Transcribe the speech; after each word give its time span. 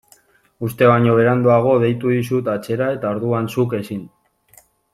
Uste 0.67 0.87
baino 0.91 1.17
beranduago 1.19 1.75
deitu 1.83 2.13
dizut 2.15 2.49
atzera 2.55 2.89
eta 2.97 3.13
orduan 3.17 3.51
zuk 3.57 3.77
ezin. 3.83 4.05